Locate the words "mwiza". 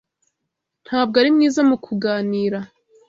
1.35-1.61